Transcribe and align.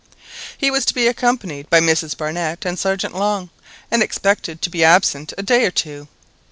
He 0.57 0.71
was 0.71 0.83
to 0.85 0.95
be 0.95 1.05
accompanied 1.05 1.69
by 1.69 1.79
Mrs 1.79 2.17
Barnett 2.17 2.65
and 2.65 2.79
Sergeant 2.79 3.13
Long, 3.13 3.51
and 3.91 4.01
expected 4.01 4.59
to 4.63 4.69
be 4.71 4.83
absent 4.83 5.31
a 5.37 5.43
day 5.43 5.63
or 5.63 5.69
two. 5.69 6.07